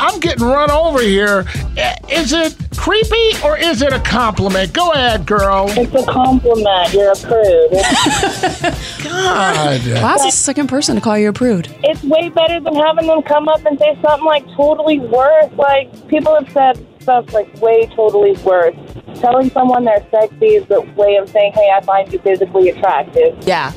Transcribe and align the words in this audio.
I'm 0.00 0.18
getting 0.20 0.44
run 0.46 0.70
over 0.70 1.00
here. 1.02 1.44
Eh, 1.76 1.94
is 2.10 2.32
it 2.32 2.56
creepy 2.76 3.32
or 3.44 3.56
is 3.58 3.82
it 3.82 3.92
a 3.92 4.00
compliment? 4.00 4.72
Go 4.72 4.92
ahead, 4.92 5.26
girl. 5.26 5.66
It's 5.70 5.94
a 5.94 6.10
compliment. 6.10 6.92
You're 6.92 7.12
a 7.12 7.16
prude. 7.16 7.70
God. 9.04 9.86
Wow, 9.86 10.00
that's 10.00 10.24
the 10.24 10.30
second 10.30 10.68
person 10.68 10.94
to 10.96 11.00
call 11.00 11.18
you 11.18 11.28
a 11.28 11.32
prude. 11.32 11.68
it's 11.84 12.02
way 12.02 12.28
better 12.30 12.60
than 12.60 12.74
having 12.74 13.06
them 13.06 13.22
come 13.22 13.48
up 13.48 13.64
and 13.66 13.78
say 13.78 13.98
something 14.02 14.24
like 14.24 14.44
totally 14.56 14.98
worse. 14.98 15.52
Like 15.52 16.08
people 16.08 16.34
have 16.34 16.50
said 16.52 16.84
stuff 17.00 17.32
like 17.32 17.54
way 17.60 17.86
totally 17.94 18.32
worse. 18.42 18.74
Telling 19.20 19.50
someone 19.50 19.84
they're 19.84 20.04
sexy 20.10 20.46
is 20.56 20.66
the 20.66 20.80
way 20.96 21.16
of 21.16 21.28
saying, 21.28 21.52
"Hey, 21.52 21.70
I 21.74 21.80
find 21.82 22.10
you 22.12 22.18
physically 22.20 22.70
attractive." 22.70 23.36
Yeah. 23.46 23.72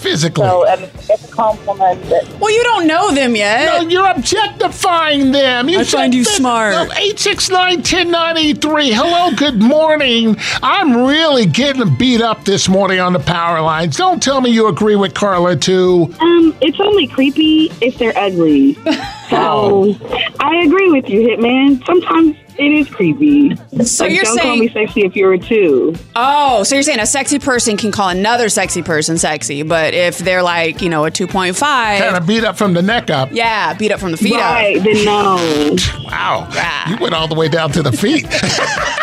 Physically. 0.00 0.46
So 0.46 0.64
and 0.66 0.82
it's 0.84 1.24
a 1.24 1.28
compliment. 1.28 2.02
That, 2.04 2.26
Well, 2.40 2.50
you 2.50 2.62
don't 2.64 2.86
know 2.86 3.10
them 3.12 3.36
yet. 3.36 3.66
No, 3.82 3.88
you're 3.88 4.08
objectifying 4.10 5.30
them. 5.32 5.68
You 5.68 5.80
I 5.80 5.84
find 5.84 6.14
you 6.14 6.22
phys- 6.24 6.36
smart. 6.36 6.72
No, 6.72 6.86
869-1093. 6.94 8.92
Hello, 8.94 9.30
good 9.36 9.60
morning. 9.60 10.36
I'm 10.62 11.04
really 11.04 11.46
getting 11.46 11.94
beat 11.96 12.20
up 12.22 12.44
this 12.44 12.68
morning 12.68 12.98
on 13.00 13.12
the 13.12 13.18
power 13.20 13.60
lines. 13.60 13.96
Don't 13.96 14.22
tell 14.22 14.40
me 14.40 14.50
you 14.50 14.68
agree 14.68 14.96
with 14.96 15.12
Carla, 15.14 15.56
too. 15.56 16.14
Um, 16.20 16.56
it's 16.60 16.80
only 16.80 17.06
creepy 17.06 17.70
if 17.80 17.98
they're 17.98 18.16
ugly. 18.16 18.76
So 19.30 19.94
I 20.40 20.56
agree 20.66 20.90
with 20.90 21.08
you, 21.08 21.20
Hitman. 21.20 21.86
Sometimes 21.86 22.34
it 22.60 22.72
is 22.72 22.88
creepy. 22.88 23.56
So 23.84 24.04
Like, 24.04 24.14
you're 24.14 24.24
don't 24.24 24.38
call 24.40 24.56
me 24.56 24.68
sexy 24.68 25.00
if 25.06 25.16
you're 25.16 25.32
a 25.32 25.38
two. 25.38 25.94
Oh, 26.14 26.62
so 26.62 26.74
you're 26.76 26.82
saying 26.82 27.00
a 27.00 27.06
sexy 27.06 27.38
person 27.38 27.76
can 27.76 27.90
call 27.90 28.10
another 28.10 28.48
sexy 28.48 28.82
person 28.82 29.16
sexy, 29.18 29.62
but 29.62 29.94
if 29.94 30.18
they're 30.18 30.42
like, 30.42 30.82
you 30.82 30.88
know, 30.90 31.04
a 31.06 31.10
2.5, 31.10 31.58
Kind 31.58 32.16
of 32.16 32.26
beat 32.26 32.44
up 32.44 32.56
from 32.56 32.74
the 32.74 32.82
neck 32.82 33.08
up. 33.10 33.30
yeah, 33.32 33.72
beat 33.74 33.90
up 33.92 33.98
from 34.00 34.10
the 34.12 34.16
feet 34.18 34.34
up. 34.34 34.40
Right? 34.54 34.82
Then 34.82 35.04
no. 35.04 35.76
Wow. 36.04 36.86
You 36.88 36.96
went 36.98 37.14
all 37.14 37.28
the 37.28 37.34
way 37.34 37.48
down 37.48 37.72
to 37.72 37.82
the 37.82 37.92
feet. 37.92 38.26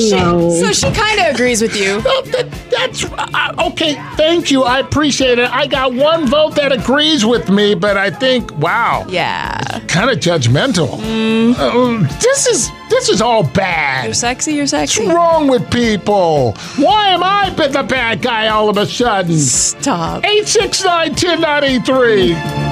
no. 0.00 0.50
So 0.50 0.72
she 0.72 0.90
kind 0.92 1.20
of 1.20 1.34
agrees 1.34 1.62
with 1.62 1.76
you. 1.76 2.02
Oh, 2.04 2.22
that, 2.32 2.50
that's 2.70 3.04
uh, 3.04 3.68
okay. 3.72 3.94
Thank 4.16 4.50
you. 4.50 4.62
I 4.64 4.78
appreciate 4.80 5.38
it. 5.38 5.50
I 5.50 5.66
got 5.66 5.92
one 5.92 6.26
vote 6.26 6.54
that 6.56 6.72
agrees 6.72 7.24
with 7.24 7.48
me, 7.50 7.74
but 7.74 7.96
I 7.96 8.10
think, 8.10 8.50
wow, 8.58 9.04
Yeah. 9.08 9.58
kind 9.88 10.10
of 10.10 10.18
judgmental. 10.18 10.98
Uh, 11.58 12.08
this 12.20 12.46
is 12.46 12.70
this 12.88 13.08
is 13.08 13.22
all 13.22 13.42
bad. 13.42 14.04
You're 14.04 14.14
sexy, 14.14 14.52
you're 14.54 14.66
sexy. 14.66 15.04
What's 15.04 15.14
wrong 15.14 15.46
with 15.48 15.70
people? 15.70 16.52
Why 16.76 17.08
am 17.08 17.22
I 17.22 17.50
been 17.50 17.72
the 17.72 17.82
bad 17.82 18.20
guy 18.22 18.48
all 18.48 18.68
of 18.68 18.76
a 18.76 18.86
sudden? 18.86 19.38
Stop. 19.38 20.24
869 20.24 21.10
1093. 21.12 22.71